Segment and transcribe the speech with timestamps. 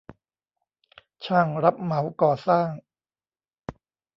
[1.25, 2.69] ช่างรับเหมาก่อสร้าง